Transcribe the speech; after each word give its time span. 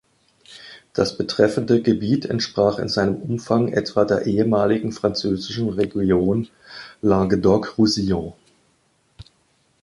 Das 0.93 1.15
betreffende 1.15 1.79
Gebiet 1.83 2.25
entsprach 2.25 2.79
in 2.79 2.87
seinem 2.89 3.17
Umfang 3.17 3.67
etwa 3.67 4.03
der 4.03 4.25
ehemaligen 4.25 4.91
französischen 4.91 5.69
Region 5.69 6.47
Languedoc-Roussillon. 7.03 8.33